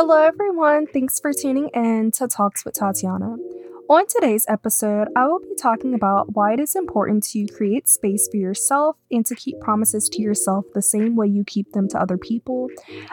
[0.00, 0.86] Hello, everyone.
[0.86, 3.34] Thanks for tuning in to Talks with Tatiana.
[3.90, 8.28] On today's episode, I will be talking about why it is important to create space
[8.30, 12.00] for yourself and to keep promises to yourself the same way you keep them to
[12.00, 12.68] other people.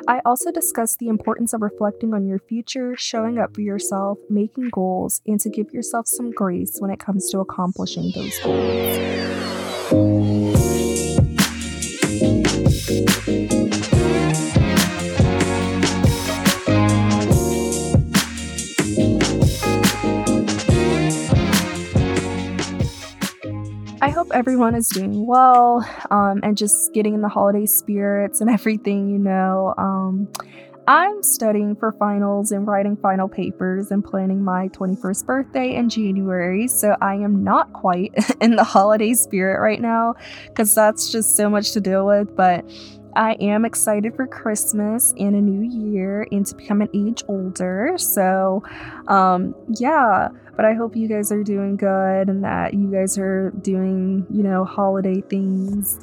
[0.08, 4.70] I also discuss the importance of reflecting on your future, showing up for yourself, making
[4.70, 10.85] goals, and to give yourself some grace when it comes to accomplishing those goals.
[24.06, 28.50] I hope everyone is doing well um, and just getting in the holiday spirits and
[28.52, 29.74] everything, you know.
[29.80, 30.32] Um,
[30.88, 36.68] I'm studying for finals and writing final papers and planning my 21st birthday in January,
[36.68, 40.14] so I am not quite in the holiday spirit right now
[40.50, 42.36] because that's just so much to deal with.
[42.36, 42.64] But
[43.16, 47.96] I am excited for Christmas and a new year and to become an age older.
[47.98, 48.62] So,
[49.08, 53.52] um, yeah but I hope you guys are doing good and that you guys are
[53.62, 56.00] doing, you know, holiday things.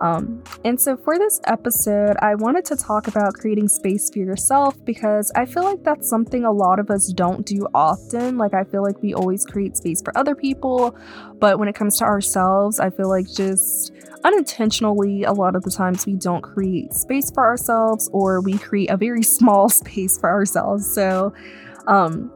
[0.00, 4.82] Um, and so for this episode, I wanted to talk about creating space for yourself
[4.84, 8.36] because I feel like that's something a lot of us don't do often.
[8.36, 10.96] Like, I feel like we always create space for other people,
[11.38, 13.92] but when it comes to ourselves, I feel like just
[14.24, 18.90] unintentionally, a lot of the times we don't create space for ourselves or we create
[18.90, 20.92] a very small space for ourselves.
[20.92, 21.32] So,
[21.86, 22.32] um,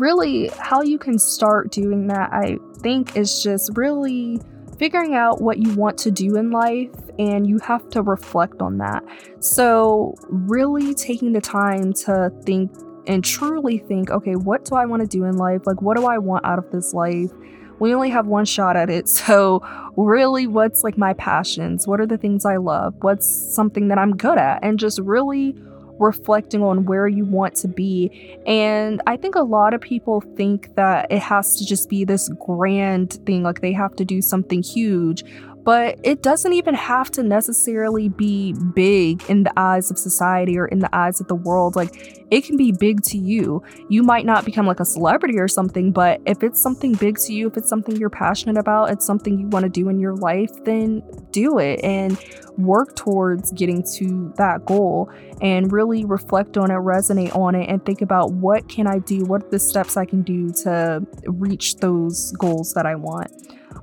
[0.00, 4.40] really how you can start doing that, I think, is just really
[4.78, 8.78] figuring out what you want to do in life and you have to reflect on
[8.78, 9.04] that.
[9.40, 12.72] So, really taking the time to think
[13.06, 15.62] and truly think, okay, what do I want to do in life?
[15.66, 17.30] Like, what do I want out of this life?
[17.78, 19.08] We only have one shot at it.
[19.24, 19.62] So,
[19.96, 21.86] really, what's like my passions?
[21.86, 22.94] What are the things I love?
[23.00, 24.60] What's something that I'm good at?
[24.62, 25.54] And just really
[25.98, 28.38] reflecting on where you want to be.
[28.46, 32.28] And I think a lot of people think that it has to just be this
[32.44, 35.24] grand thing, like they have to do something huge
[35.64, 40.66] but it doesn't even have to necessarily be big in the eyes of society or
[40.66, 41.74] in the eyes of the world.
[41.74, 43.62] Like, it can be big to you.
[43.88, 47.32] You might not become like a celebrity or something, but if it's something big to
[47.32, 50.14] you, if it's something you're passionate about, it's something you want to do in your
[50.14, 52.18] life, then do it and
[52.58, 55.10] work towards getting to that goal
[55.40, 59.24] and really reflect on it, resonate on it, and think about what can I do?
[59.24, 63.30] What are the steps I can do to reach those goals that I want?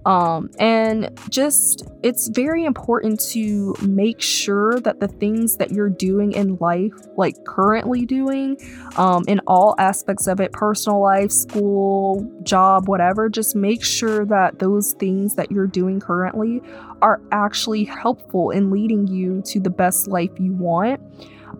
[0.06, 6.31] Um, and just it's very important to make sure that the things that you're doing
[6.31, 8.57] in life, like currently doing,
[8.97, 14.59] um, in all aspects of it personal life, school, job, whatever just make sure that
[14.59, 16.62] those things that you're doing currently
[17.02, 21.00] are actually helpful in leading you to the best life you want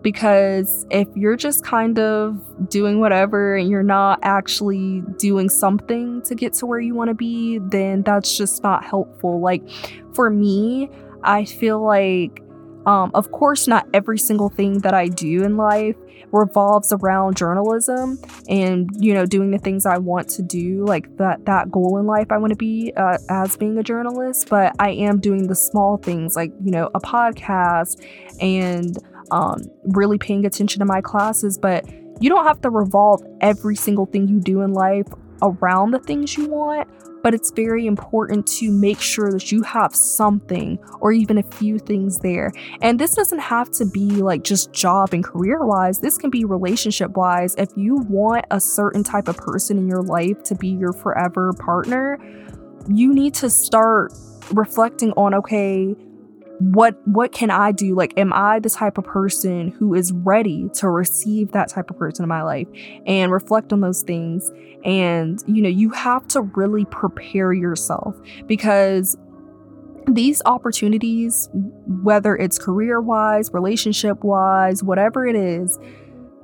[0.02, 6.34] because if you're just kind of doing whatever and you're not actually doing something to
[6.34, 9.40] get to where you want to be, then that's just not helpful.
[9.40, 9.62] Like
[10.14, 10.90] for me,
[11.22, 12.42] I feel like,
[12.86, 15.96] um, of course, not every single thing that I do in life
[16.32, 18.18] revolves around journalism
[18.48, 22.06] and you know doing the things I want to do, like that that goal in
[22.06, 24.48] life I want to be uh, as being a journalist.
[24.48, 28.02] But I am doing the small things, like you know a podcast
[28.40, 28.96] and
[29.30, 31.86] um, really paying attention to my classes, but
[32.20, 35.06] you don't have to revolve every single thing you do in life
[35.42, 36.88] around the things you want.
[37.22, 41.78] But it's very important to make sure that you have something or even a few
[41.78, 42.52] things there.
[42.80, 46.44] And this doesn't have to be like just job and career wise, this can be
[46.44, 47.54] relationship wise.
[47.56, 51.52] If you want a certain type of person in your life to be your forever
[51.52, 52.18] partner,
[52.88, 54.12] you need to start
[54.50, 55.94] reflecting on okay,
[56.58, 57.94] what what can I do?
[57.94, 61.98] Like, am I the type of person who is ready to receive that type of
[61.98, 62.68] person in my life
[63.06, 64.50] and reflect on those things?
[64.84, 69.16] And you know, you have to really prepare yourself because
[70.06, 71.48] these opportunities,
[72.02, 75.78] whether it's career wise, relationship wise, whatever it is,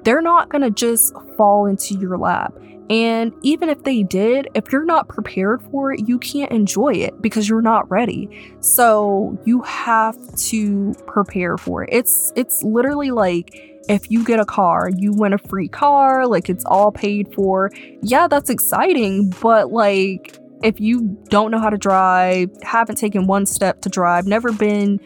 [0.04, 2.54] they're not going to just fall into your lap.
[2.90, 7.20] And even if they did, if you're not prepared for it, you can't enjoy it
[7.20, 8.54] because you're not ready.
[8.60, 11.90] So you have to prepare for it.
[11.92, 13.50] It's it's literally like
[13.88, 17.70] if you get a car, you win a free car, like it's all paid for.
[18.02, 23.46] Yeah, that's exciting, but like if you don't know how to drive, haven't taken one
[23.46, 25.00] step to drive, never been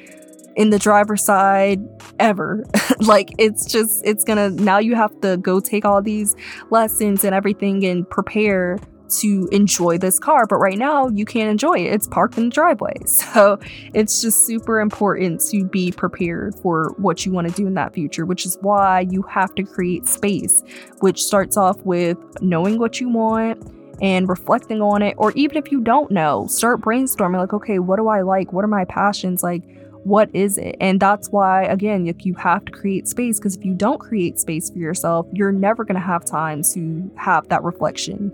[0.56, 1.80] in the driver's side
[2.18, 2.64] ever.
[3.00, 6.36] like it's just it's gonna now you have to go take all these
[6.70, 8.78] lessons and everything and prepare
[9.20, 11.92] to enjoy this car, but right now you can't enjoy it.
[11.92, 12.94] It's parked in the driveway.
[13.32, 13.58] So
[13.94, 17.94] it's just super important to be prepared for what you want to do in that
[17.94, 20.62] future, which is why you have to create space,
[21.00, 23.62] which starts off with knowing what you want
[24.02, 25.14] and reflecting on it.
[25.16, 28.52] Or even if you don't know, start brainstorming like, okay, what do I like?
[28.52, 29.42] What are my passions?
[29.42, 29.62] Like,
[30.04, 30.76] what is it?
[30.80, 34.38] And that's why, again, like you have to create space because if you don't create
[34.40, 38.32] space for yourself, you're never going to have time to have that reflection.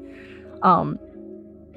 [0.63, 0.99] Um,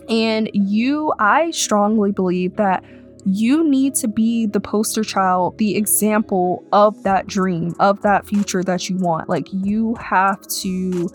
[0.07, 2.83] and you, I strongly believe that
[3.25, 8.63] you need to be the poster child, the example of that dream, of that future
[8.63, 9.29] that you want.
[9.29, 11.09] Like, you have to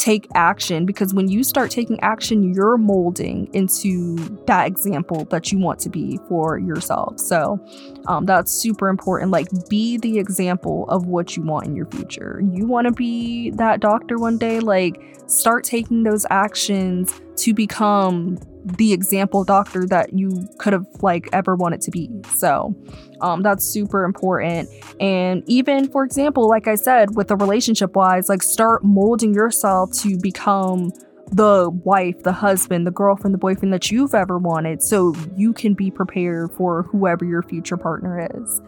[0.00, 4.16] take action because when you start taking action, you're molding into
[4.46, 7.20] that example that you want to be for yourself.
[7.20, 7.62] So
[8.06, 9.30] um, that's super important.
[9.30, 12.42] Like, be the example of what you want in your future.
[12.52, 18.38] You want to be that doctor one day, like, start taking those actions to become
[18.64, 22.10] the example doctor that you could have like ever wanted to be.
[22.34, 22.74] So
[23.20, 24.68] um, that's super important.
[25.00, 29.92] And even for example, like I said, with the relationship wise, like start molding yourself
[30.00, 30.92] to become
[31.32, 35.74] the wife, the husband, the girlfriend, the boyfriend that you've ever wanted, so you can
[35.74, 38.60] be prepared for whoever your future partner is.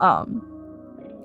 [0.00, 0.44] Um,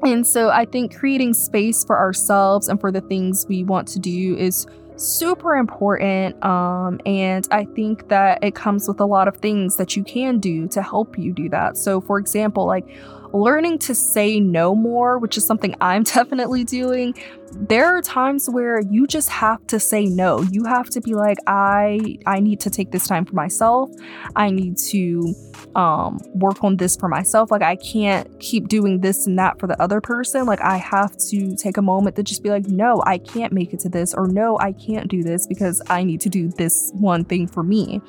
[0.04, 4.00] and so I think creating space for ourselves and for the things we want to
[4.00, 4.68] do is
[4.98, 6.44] super important.
[6.44, 10.40] Um, and I think that it comes with a lot of things that you can
[10.40, 11.78] do to help you do that.
[11.78, 12.86] So, for example, like
[13.34, 17.16] learning to say no more, which is something I'm definitely doing.
[17.56, 20.42] There are times where you just have to say no.
[20.42, 23.92] You have to be like, I I need to take this time for myself.
[24.36, 25.36] I need to
[25.76, 27.52] um work on this for myself.
[27.52, 30.48] Like I can't keep doing this and that for the other person.
[30.48, 33.72] Like I have to take a moment to just be like, no, I can't make
[33.72, 36.92] it to this, or no, I can't do this because I need to do this
[36.96, 38.02] one thing for me.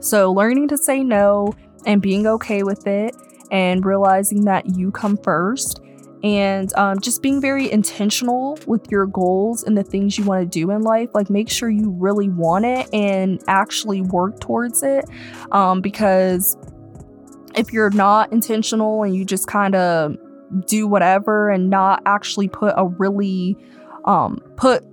[0.00, 1.52] So learning to say no
[1.84, 3.14] and being okay with it
[3.54, 5.80] and realizing that you come first
[6.24, 10.46] and um, just being very intentional with your goals and the things you want to
[10.46, 15.04] do in life like make sure you really want it and actually work towards it
[15.52, 16.56] um, because
[17.54, 20.16] if you're not intentional and you just kind of
[20.66, 23.56] do whatever and not actually put a really
[24.04, 24.84] um, put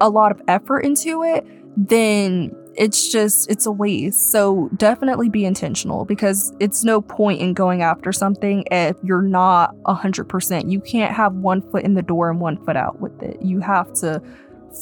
[0.00, 1.44] a lot of effort into it
[1.76, 4.30] then it's just it's a waste.
[4.30, 9.74] So definitely be intentional because it's no point in going after something if you're not
[9.84, 13.40] 100% you can't have one foot in the door and one foot out with it.
[13.42, 14.22] You have to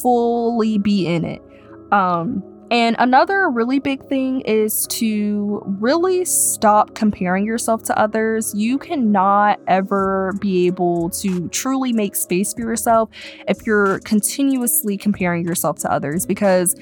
[0.01, 1.41] fully be in it.
[1.91, 8.51] Um and another really big thing is to really stop comparing yourself to others.
[8.55, 13.09] You cannot ever be able to truly make space for yourself
[13.47, 16.75] if you're continuously comparing yourself to others because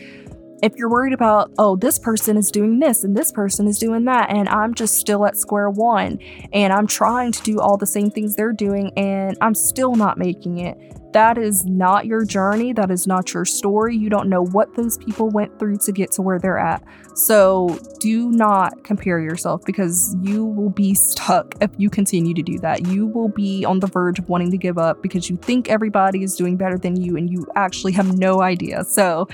[0.61, 4.05] if you're worried about, oh, this person is doing this and this person is doing
[4.05, 6.19] that, and I'm just still at square one
[6.53, 10.17] and I'm trying to do all the same things they're doing and I'm still not
[10.17, 10.77] making it,
[11.13, 12.73] that is not your journey.
[12.73, 13.97] That is not your story.
[13.97, 16.83] You don't know what those people went through to get to where they're at.
[17.13, 22.59] So do not compare yourself because you will be stuck if you continue to do
[22.59, 22.87] that.
[22.87, 26.23] You will be on the verge of wanting to give up because you think everybody
[26.23, 28.83] is doing better than you and you actually have no idea.
[28.83, 29.27] So,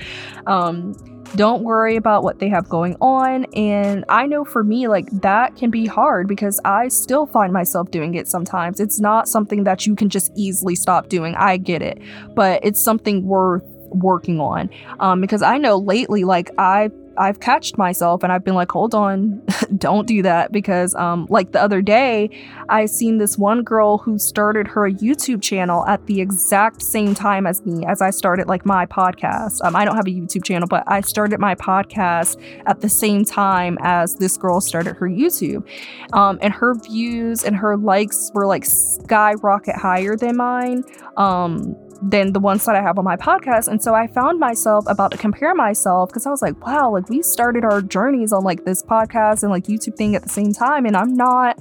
[0.46, 0.94] um,
[1.34, 3.44] don't worry about what they have going on.
[3.54, 7.90] And I know for me, like that can be hard because I still find myself
[7.90, 8.80] doing it sometimes.
[8.80, 11.34] It's not something that you can just easily stop doing.
[11.34, 12.00] I get it,
[12.34, 17.76] but it's something worth working on um, because I know lately, like I I've catched
[17.76, 19.42] myself and I've been like, hold on,
[19.76, 22.30] don't do that because um like the other day
[22.68, 27.46] I seen this one girl who started her YouTube channel at the exact same time
[27.46, 29.58] as me as I started like my podcast.
[29.64, 33.24] Um I don't have a YouTube channel, but I started my podcast at the same
[33.24, 35.66] time as this girl started her YouTube.
[36.12, 40.84] Um and her views and her likes were like skyrocket higher than mine.
[41.16, 43.68] Um than the ones that I have on my podcast.
[43.68, 47.08] And so I found myself about to compare myself because I was like, wow, like
[47.08, 50.52] we started our journeys on like this podcast and like YouTube thing at the same
[50.52, 50.86] time.
[50.86, 51.58] And I'm not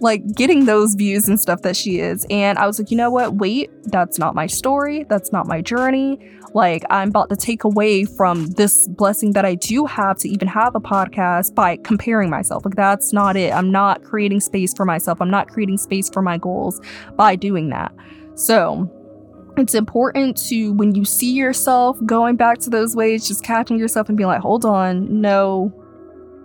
[0.00, 2.26] like getting those views and stuff that she is.
[2.28, 3.34] And I was like, you know what?
[3.34, 5.04] Wait, that's not my story.
[5.04, 6.18] That's not my journey.
[6.54, 10.48] Like, I'm about to take away from this blessing that I do have to even
[10.48, 12.64] have a podcast by comparing myself.
[12.64, 13.54] Like, that's not it.
[13.54, 15.22] I'm not creating space for myself.
[15.22, 16.80] I'm not creating space for my goals
[17.16, 17.94] by doing that.
[18.34, 18.90] So,
[19.56, 24.08] it's important to when you see yourself going back to those ways just catching yourself
[24.08, 25.72] and being like hold on no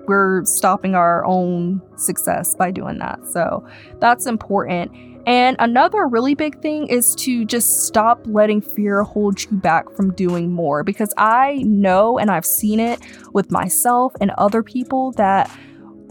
[0.07, 3.19] we're stopping our own success by doing that.
[3.27, 3.65] So
[3.99, 4.91] that's important.
[5.27, 10.13] And another really big thing is to just stop letting fear hold you back from
[10.13, 13.01] doing more because I know and I've seen it
[13.33, 15.51] with myself and other people that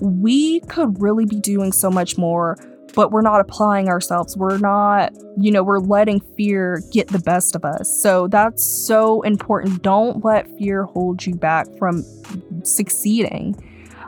[0.00, 2.58] we could really be doing so much more
[2.96, 4.36] but we're not applying ourselves.
[4.36, 8.02] We're not, you know, we're letting fear get the best of us.
[8.02, 9.82] So that's so important.
[9.82, 12.02] Don't let fear hold you back from
[12.64, 13.54] succeeding.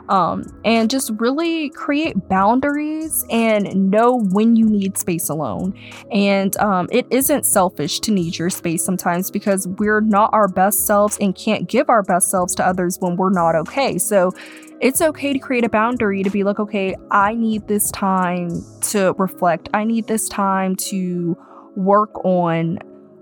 [0.09, 5.79] Um, and just really create boundaries and know when you need space alone.
[6.11, 10.87] And um, it isn't selfish to need your space sometimes because we're not our best
[10.87, 13.99] selves and can't give our best selves to others when we're not okay.
[13.99, 14.33] So
[14.81, 19.13] it's okay to create a boundary to be like, okay, I need this time to
[19.17, 19.69] reflect.
[19.73, 21.37] I need this time to
[21.75, 22.79] work on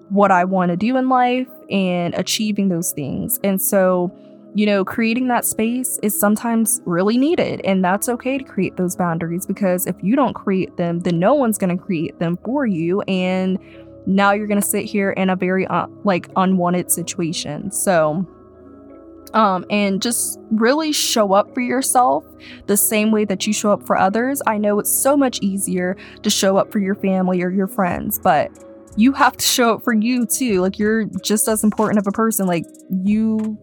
[0.10, 3.40] what I want to do in life and achieving those things.
[3.44, 4.16] And so,
[4.54, 7.62] you know, creating that space is sometimes really needed.
[7.66, 11.34] And that's okay to create those boundaries because if you don't create them, then no
[11.34, 13.02] one's going to create them for you.
[13.02, 13.58] And
[14.06, 17.72] now you're going to sit here in a very, uh, like, unwanted situation.
[17.72, 18.26] So,
[19.34, 22.24] um, and just really show up for yourself
[22.68, 24.42] the same way that you show up for others.
[24.46, 28.20] I know it's so much easier to show up for your family or your friends,
[28.20, 28.52] but
[28.96, 30.62] you have to show up for you too.
[30.62, 32.48] Like, you're just as important of a person.
[32.48, 32.66] Like,
[33.04, 33.58] you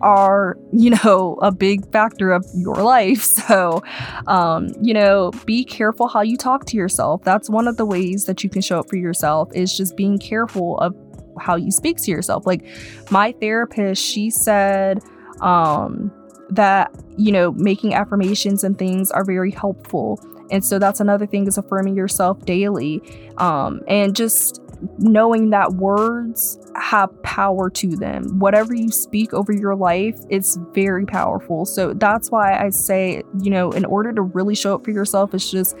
[0.00, 3.26] are, you know, a big factor of your life.
[3.48, 3.82] So,
[4.26, 7.22] um, you know, be careful how you talk to yourself.
[7.24, 10.18] That's one of the ways that you can show up for yourself is just being
[10.18, 10.94] careful of
[11.38, 12.46] how you speak to yourself.
[12.46, 12.64] Like
[13.10, 15.02] my therapist, she said
[15.40, 16.12] um,
[16.50, 20.20] that, you know, making affirmations and things are very helpful.
[20.50, 23.02] And so that's another thing is affirming yourself daily
[23.36, 24.62] um, and just
[24.98, 28.38] knowing that words have power to them.
[28.38, 31.64] Whatever you speak over your life, it's very powerful.
[31.64, 35.34] So that's why I say, you know, in order to really show up for yourself,
[35.34, 35.76] it's just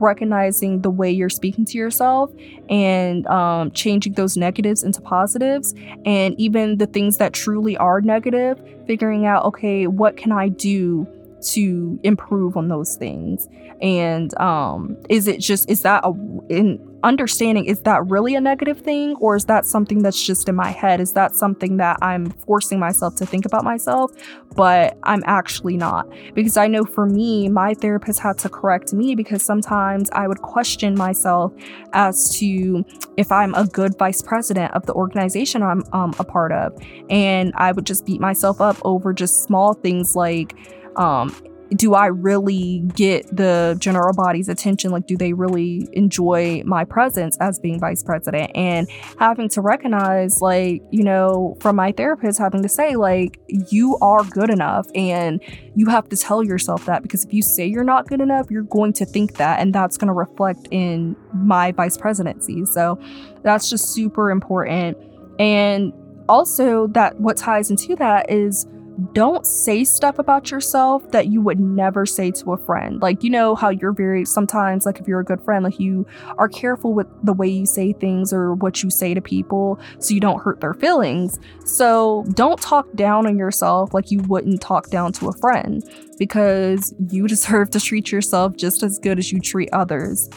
[0.00, 2.30] recognizing the way you're speaking to yourself
[2.68, 5.74] and um, changing those negatives into positives
[6.04, 11.06] and even the things that truly are negative figuring out okay what can i do
[11.40, 13.48] to improve on those things?
[13.80, 16.10] And um is it just is that a
[16.48, 20.54] in understanding is that really a negative thing or is that something that's just in
[20.54, 21.00] my head?
[21.00, 24.12] Is that something that i'm forcing myself to think about myself
[24.56, 26.08] but i'm actually not?
[26.34, 30.42] Because i know for me my therapist had to correct me because sometimes i would
[30.42, 31.52] question myself
[31.92, 32.84] as to
[33.16, 36.72] if i'm a good vice president of the organization i'm um, a part of.
[37.10, 40.54] And i would just beat myself up over just small things like
[40.96, 41.34] um,
[41.70, 44.90] do I really get the general body's attention?
[44.90, 48.52] Like, do they really enjoy my presence as being vice president?
[48.54, 53.38] And having to recognize, like, you know, from my therapist, having to say, like,
[53.70, 54.88] you are good enough.
[54.94, 55.42] And
[55.74, 58.62] you have to tell yourself that because if you say you're not good enough, you're
[58.62, 59.60] going to think that.
[59.60, 62.64] And that's going to reflect in my vice presidency.
[62.64, 62.98] So
[63.42, 64.96] that's just super important.
[65.38, 65.92] And
[66.28, 68.66] also, that what ties into that is
[69.12, 73.00] don't say stuff about yourself that you would never say to a friend.
[73.00, 76.06] Like, you know, how you're very, sometimes, like, if you're a good friend, like, you
[76.36, 80.14] are careful with the way you say things or what you say to people so
[80.14, 81.38] you don't hurt their feelings.
[81.64, 85.84] So, don't talk down on yourself like you wouldn't talk down to a friend
[86.18, 90.28] because you deserve to treat yourself just as good as you treat others.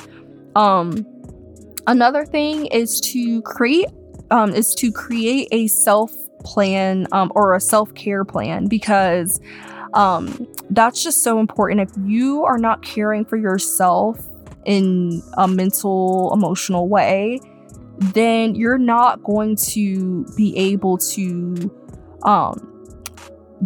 [0.55, 1.05] Um,
[1.87, 3.87] another thing is to create,
[4.29, 6.11] um, is to create a self
[6.43, 9.39] plan um, or a self care plan because
[9.93, 11.81] um, that's just so important.
[11.81, 14.19] If you are not caring for yourself
[14.65, 17.39] in a mental, emotional way,
[17.97, 21.71] then you're not going to be able to
[22.23, 22.67] um,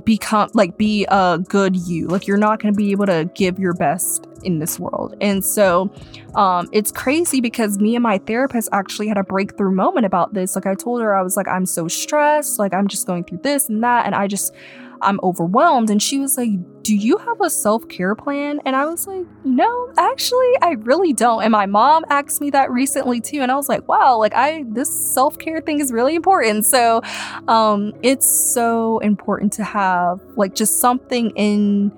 [0.03, 2.07] become like be a good you.
[2.07, 5.15] Like you're not going to be able to give your best in this world.
[5.19, 5.91] And so
[6.35, 10.55] um, it's crazy because me and my therapist actually had a breakthrough moment about this.
[10.55, 12.59] Like I told her, I was like, I'm so stressed.
[12.59, 14.05] Like I'm just going through this and that.
[14.05, 14.53] And I just,
[15.01, 15.89] I'm overwhelmed.
[15.89, 16.49] And she was like,
[16.83, 18.59] Do you have a self care plan?
[18.65, 21.43] And I was like, No, actually, I really don't.
[21.43, 23.41] And my mom asked me that recently too.
[23.41, 26.65] And I was like, Wow, like I, this self care thing is really important.
[26.65, 27.01] So
[27.47, 31.91] um, it's so important to have like just something in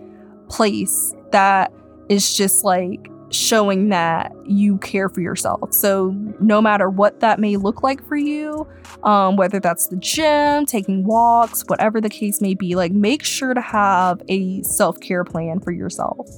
[0.49, 1.71] place that
[2.09, 5.73] is just like showing that you care for yourself.
[5.73, 8.67] So, no matter what that may look like for you,
[9.03, 13.53] um, whether that's the gym, taking walks, whatever the case may be, like make sure
[13.53, 16.29] to have a self care plan for yourself.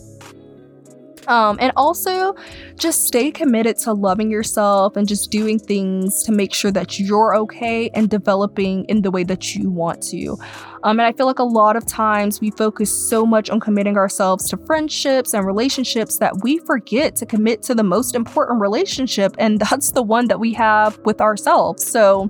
[1.28, 2.36] Um, and also
[2.76, 7.36] just stay committed to loving yourself and just doing things to make sure that you're
[7.36, 10.38] okay and developing in the way that you want to.
[10.84, 13.98] Um, and I feel like a lot of times we focus so much on committing
[13.98, 19.36] ourselves to friendships and relationships that we forget to commit to the most important relationship,
[19.38, 21.86] and that's the one that we have with ourselves.
[21.86, 22.30] So,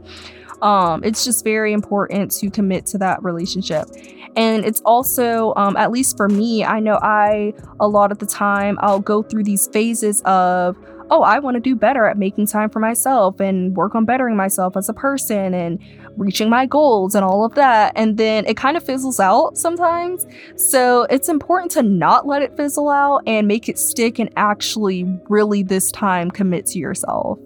[0.62, 3.88] um, it's just very important to commit to that relationship.
[4.36, 8.26] And it's also, um, at least for me, I know I, a lot of the
[8.26, 10.78] time, I'll go through these phases of,
[11.12, 14.36] oh, I want to do better at making time for myself and work on bettering
[14.36, 15.80] myself as a person and
[16.18, 17.94] reaching my goals and all of that.
[17.96, 20.26] And then it kind of fizzles out sometimes.
[20.56, 25.06] So it's important to not let it fizzle out and make it stick and actually
[25.28, 27.40] really this time commit to yourself.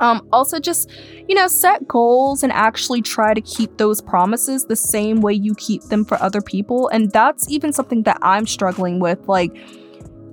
[0.00, 0.90] Um, also, just,
[1.28, 5.54] you know, set goals and actually try to keep those promises the same way you
[5.54, 6.88] keep them for other people.
[6.88, 9.26] And that's even something that I'm struggling with.
[9.28, 9.56] Like,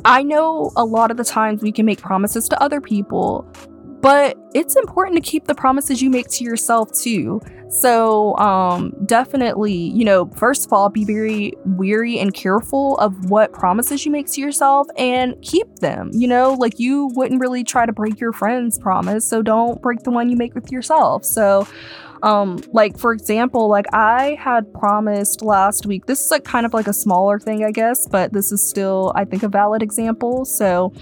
[0.03, 3.47] I know a lot of the times we can make promises to other people,
[4.01, 7.41] but it's important to keep the promises you make to yourself too.
[7.69, 13.53] So, um, definitely, you know, first of all, be very weary and careful of what
[13.53, 16.11] promises you make to yourself and keep them.
[16.13, 19.99] You know, like you wouldn't really try to break your friend's promise, so don't break
[19.99, 21.23] the one you make with yourself.
[21.23, 21.65] So,
[22.23, 26.73] um, like for example, like I had promised last week, this is like kind of
[26.73, 30.45] like a smaller thing, I guess, but this is still, I think, a valid example.
[30.45, 30.93] So,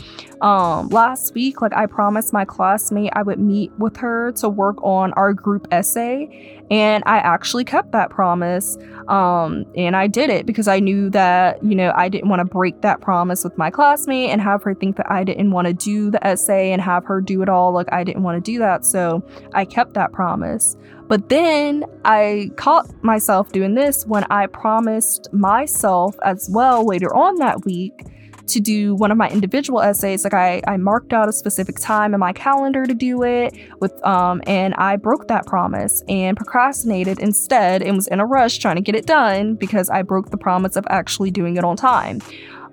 [0.42, 4.82] um, last week, like I promised my classmate I would meet with her to work
[4.84, 8.78] on our group essay, and I actually kept that promise.
[9.08, 12.46] Um, and I did it because I knew that, you know, I didn't want to
[12.46, 15.74] break that promise with my classmate and have her think that I didn't want to
[15.74, 17.72] do the essay and have her do it all.
[17.72, 18.86] Like, I didn't want to do that.
[18.86, 19.24] So
[19.54, 20.78] I kept that promise.
[21.08, 27.36] But then I caught myself doing this when I promised myself as well later on
[27.38, 28.06] that week
[28.50, 30.24] to do one of my individual essays.
[30.24, 33.94] Like I, I marked out a specific time in my calendar to do it with
[34.06, 38.76] um and I broke that promise and procrastinated instead and was in a rush trying
[38.76, 42.22] to get it done because I broke the promise of actually doing it on time.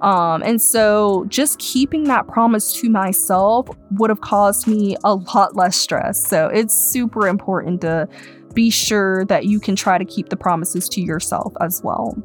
[0.00, 5.56] Um, and so just keeping that promise to myself would have caused me a lot
[5.56, 6.26] less stress.
[6.26, 8.08] So it's super important to
[8.52, 12.16] be sure that you can try to keep the promises to yourself as well.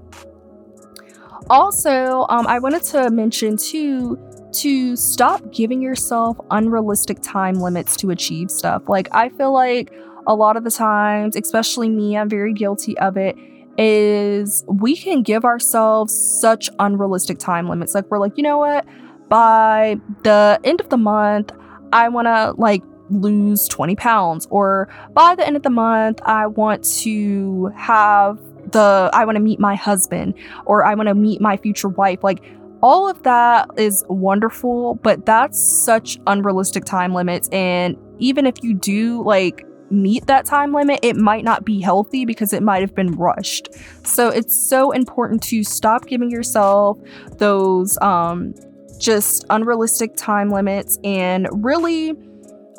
[1.50, 4.20] Also, um, I wanted to mention too
[4.54, 8.88] to stop giving yourself unrealistic time limits to achieve stuff.
[8.88, 9.92] Like, I feel like
[10.28, 13.36] a lot of the times, especially me, I'm very guilty of it
[13.78, 17.96] is we can give ourselves such unrealistic time limits.
[17.96, 18.86] Like we're like, you know what?
[19.30, 21.52] By the end of the month,
[21.94, 26.48] I want to like lose 20 pounds or by the end of the month, I
[26.48, 28.40] want to have
[28.72, 30.34] the I want to meet my husband
[30.66, 32.24] or I want to meet my future wife.
[32.24, 32.44] Like
[32.82, 38.74] all of that is wonderful, but that's such unrealistic time limits and even if you
[38.74, 42.96] do like meet that time limit, it might not be healthy because it might have
[42.96, 43.70] been rushed.
[44.04, 46.98] So it's so important to stop giving yourself
[47.38, 48.54] those um,
[49.00, 52.16] just unrealistic time limits and really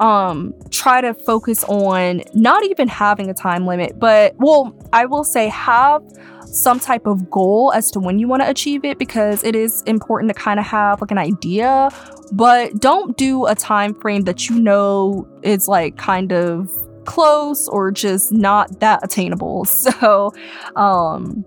[0.00, 5.24] um try to focus on not even having a time limit but well i will
[5.24, 6.02] say have
[6.46, 9.82] some type of goal as to when you want to achieve it because it is
[9.82, 11.90] important to kind of have like an idea
[12.32, 16.68] but don't do a time frame that you know is like kind of
[17.04, 19.66] close or just not that attainable.
[19.82, 20.32] So,
[20.76, 21.44] um,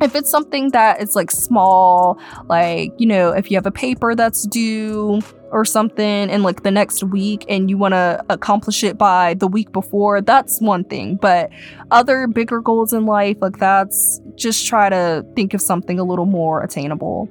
[0.00, 4.14] if it's something that is like small, like, you know, if you have a paper
[4.14, 8.98] that's due or something in like the next week and you want to accomplish it
[8.98, 11.16] by the week before, that's one thing.
[11.16, 11.50] But
[11.90, 16.26] other bigger goals in life, like that's just try to think of something a little
[16.26, 17.28] more attainable.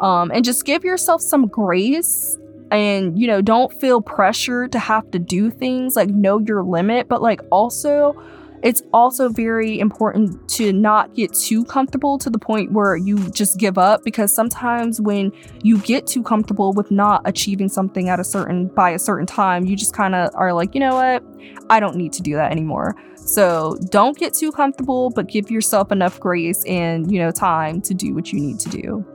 [0.00, 2.36] Um, and just give yourself some grace
[2.70, 7.08] and you know don't feel pressured to have to do things like know your limit
[7.08, 8.14] but like also
[8.62, 13.58] it's also very important to not get too comfortable to the point where you just
[13.58, 18.24] give up because sometimes when you get too comfortable with not achieving something at a
[18.24, 21.24] certain by a certain time you just kind of are like you know what?
[21.70, 22.94] I don't need to do that anymore.
[23.16, 27.94] So don't get too comfortable but give yourself enough grace and you know time to
[27.94, 29.06] do what you need to do.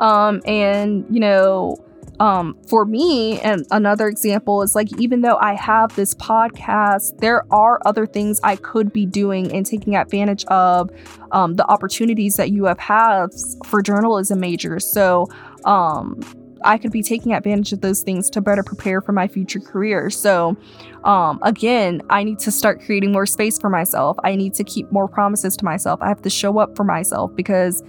[0.00, 1.76] Um and you know
[2.20, 7.50] um, for me, and another example is like, even though I have this podcast, there
[7.50, 10.90] are other things I could be doing and taking advantage of
[11.32, 14.86] um, the opportunities that UF has for journalism majors.
[14.86, 15.28] So,
[15.64, 16.20] um,
[16.62, 20.10] I could be taking advantage of those things to better prepare for my future career.
[20.10, 20.58] So,
[21.04, 24.18] um, again, I need to start creating more space for myself.
[24.24, 26.00] I need to keep more promises to myself.
[26.02, 27.82] I have to show up for myself because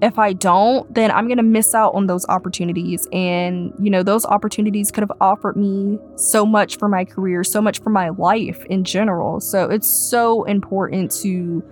[0.00, 3.08] if I don't, then I'm going to miss out on those opportunities.
[3.12, 7.60] And, you know, those opportunities could have offered me so much for my career, so
[7.60, 9.40] much for my life in general.
[9.40, 11.62] So it's so important to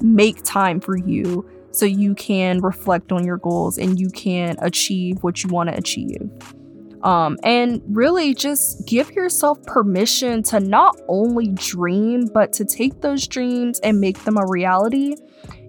[0.00, 5.22] make time for you so you can reflect on your goals and you can achieve
[5.22, 6.30] what you want to achieve.
[7.02, 13.26] Um, and really just give yourself permission to not only dream, but to take those
[13.26, 15.16] dreams and make them a reality.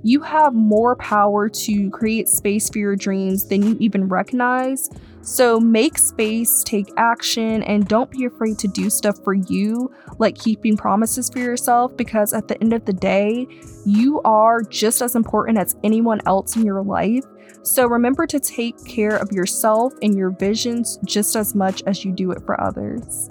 [0.03, 4.89] You have more power to create space for your dreams than you even recognize.
[5.21, 10.37] So make space, take action, and don't be afraid to do stuff for you, like
[10.37, 13.47] keeping promises for yourself, because at the end of the day,
[13.85, 17.23] you are just as important as anyone else in your life.
[17.63, 22.11] So remember to take care of yourself and your visions just as much as you
[22.11, 23.29] do it for others.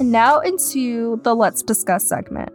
[0.00, 2.50] And now into the Let's Discuss segment.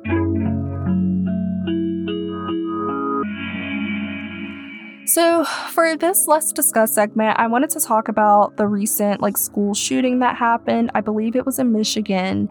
[5.07, 9.73] So, for this Let's Discuss segment, I wanted to talk about the recent like school
[9.73, 10.91] shooting that happened.
[10.93, 12.49] I believe it was in Michigan.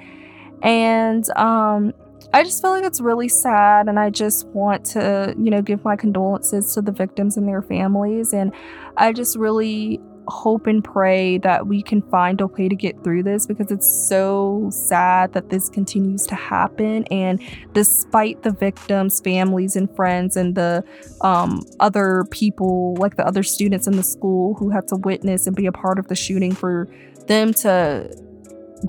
[0.63, 1.93] And um
[2.33, 5.85] I just feel like it's really sad, and I just want to, you know, give
[5.85, 8.33] my condolences to the victims and their families.
[8.33, 8.53] And
[8.97, 13.23] I just really hope and pray that we can find a way to get through
[13.23, 17.05] this because it's so sad that this continues to happen.
[17.13, 17.41] And
[17.73, 20.85] despite the victims' families and friends and the
[21.21, 25.55] um, other people, like the other students in the school who had to witness and
[25.55, 26.89] be a part of the shooting, for
[27.29, 28.26] them to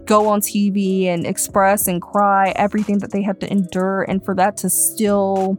[0.05, 4.35] go on TV and express and cry everything that they have to endure, and for
[4.35, 5.57] that to still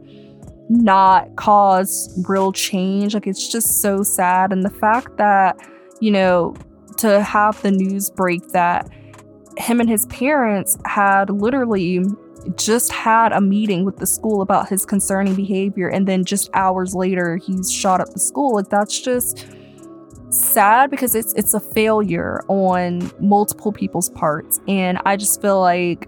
[0.69, 3.13] not cause real change.
[3.13, 4.53] Like, it's just so sad.
[4.53, 5.57] And the fact that,
[5.99, 6.55] you know,
[6.97, 8.87] to have the news break that
[9.57, 12.01] him and his parents had literally
[12.55, 16.95] just had a meeting with the school about his concerning behavior and then just hours
[16.95, 19.45] later he's shot up the school like that's just
[20.29, 24.59] sad because it's it's a failure on multiple people's parts.
[24.67, 26.07] And I just feel like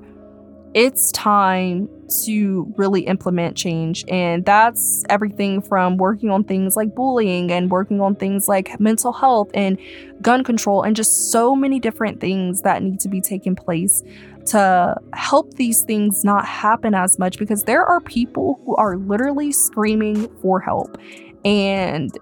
[0.73, 1.89] it's time
[2.23, 4.05] to really implement change.
[4.07, 9.11] And that's everything from working on things like bullying and working on things like mental
[9.11, 9.77] health and
[10.21, 14.03] gun control and just so many different things that need to be taken place
[14.47, 19.51] to help these things not happen as much because there are people who are literally
[19.51, 20.97] screaming for help.
[21.43, 22.17] And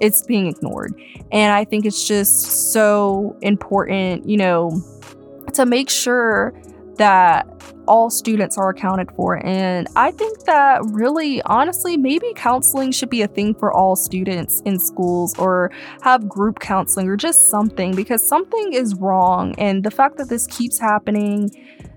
[0.00, 0.94] it's being ignored.
[1.32, 4.82] And I think it's just so important, you know,
[5.54, 6.52] to make sure
[6.96, 7.46] that
[7.86, 9.44] all students are accounted for.
[9.44, 14.60] And I think that really, honestly, maybe counseling should be a thing for all students
[14.64, 15.70] in schools or
[16.02, 19.54] have group counseling or just something because something is wrong.
[19.58, 21.50] And the fact that this keeps happening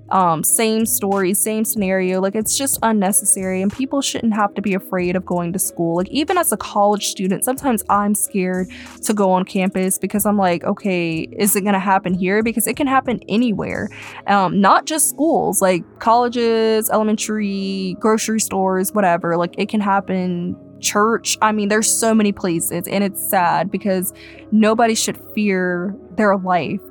[0.10, 2.22] um, same story, same scenario.
[2.22, 5.98] Like it's just unnecessary, and people shouldn't have to be afraid of going to school.
[5.98, 8.70] Like even as a college student, sometimes I'm scared
[9.04, 12.44] to go on campus because I'm like, okay, is it gonna happen here?
[12.44, 13.90] Because it can happen anywhere,
[14.28, 19.38] um, not just schools, like colleges, elementary, grocery stores, whatever.
[19.38, 21.38] Like it can happen church.
[21.42, 24.14] I mean, there's so many places, and it's sad because
[24.52, 26.82] nobody should fear their life.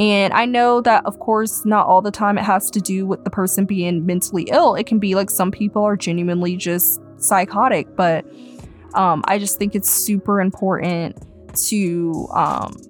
[0.00, 3.22] And I know that, of course, not all the time it has to do with
[3.22, 4.74] the person being mentally ill.
[4.74, 8.24] It can be like some people are genuinely just psychotic, but
[8.94, 11.22] um, I just think it's super important
[11.68, 12.80] to um,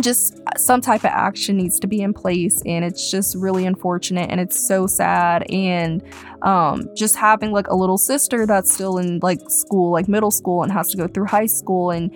[0.00, 4.30] just some type of action needs to be in place and it's just really unfortunate
[4.30, 6.02] and it's so sad and
[6.42, 10.62] um, just having like a little sister that's still in like school like middle school
[10.62, 12.10] and has to go through high school and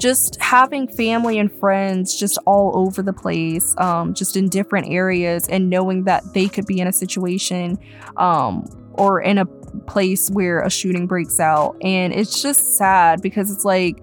[0.00, 5.46] just having family and friends just all over the place, um, just in different areas,
[5.48, 7.78] and knowing that they could be in a situation
[8.16, 8.64] um,
[8.94, 9.44] or in a
[9.86, 11.76] place where a shooting breaks out.
[11.82, 14.02] And it's just sad because it's like,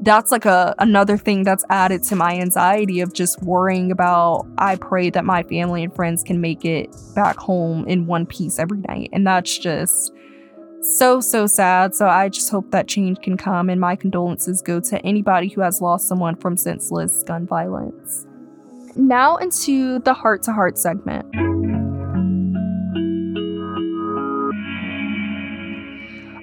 [0.00, 4.76] that's like a another thing that's added to my anxiety of just worrying about I
[4.76, 8.78] pray that my family and friends can make it back home in one piece every
[8.78, 9.10] night.
[9.12, 10.12] And that's just
[10.82, 11.94] so, so sad.
[11.94, 15.60] So I just hope that change can come, and my condolences go to anybody who
[15.60, 18.26] has lost someone from senseless gun violence.
[18.94, 21.26] Now, into the heart to heart segment.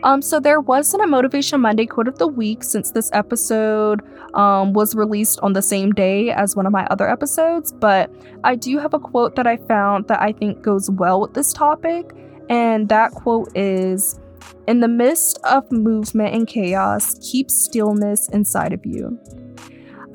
[0.04, 4.02] Um, so there wasn't a Motivation Monday quote of the week since this episode
[4.34, 8.12] um, was released on the same day as one of my other episodes, but
[8.44, 11.54] I do have a quote that I found that I think goes well with this
[11.54, 12.12] topic,
[12.50, 14.20] and that quote is
[14.68, 19.18] in the midst of movement and chaos, keep stillness inside of you.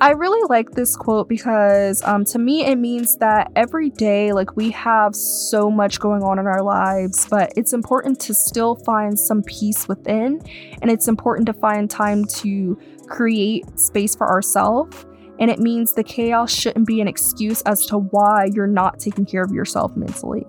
[0.01, 4.55] I really like this quote because um, to me it means that every day, like
[4.55, 9.19] we have so much going on in our lives, but it's important to still find
[9.19, 10.41] some peace within.
[10.81, 15.05] And it's important to find time to create space for ourselves.
[15.37, 19.25] And it means the chaos shouldn't be an excuse as to why you're not taking
[19.25, 20.45] care of yourself mentally.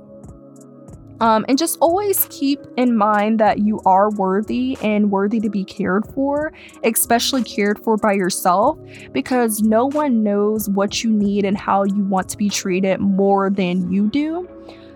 [1.20, 5.64] Um, and just always keep in mind that you are worthy and worthy to be
[5.64, 6.52] cared for,
[6.82, 8.78] especially cared for by yourself,
[9.12, 13.50] because no one knows what you need and how you want to be treated more
[13.50, 14.48] than you do.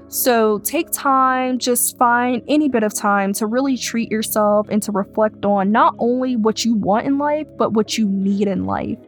[0.08, 4.92] So take time, just find any bit of time to really treat yourself and to
[4.92, 8.98] reflect on not only what you want in life, but what you need in life.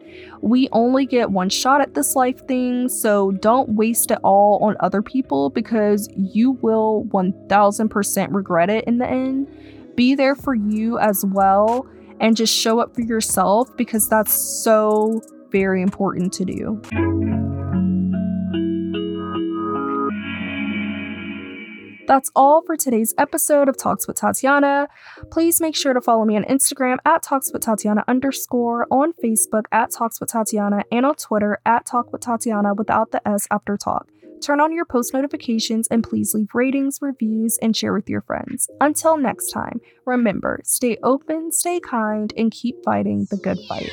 [0.41, 4.77] We only get one shot at this life thing, so don't waste it all on
[4.81, 9.49] other people because you will 1000% regret it in the end.
[9.95, 11.87] Be there for you as well
[12.21, 17.56] and just show up for yourself because that's so very important to do.
[22.07, 24.89] That's all for today's episode of Talks with Tatiana.
[25.31, 29.65] Please make sure to follow me on Instagram at Talks with Tatiana underscore, on Facebook
[29.73, 33.77] at Talks with Tatiana, and on Twitter at Talk with Tatiana without the S after
[33.77, 34.09] talk.
[34.41, 38.71] Turn on your post notifications and please leave ratings, reviews, and share with your friends.
[38.81, 43.91] Until next time, remember stay open, stay kind, and keep fighting the good fight.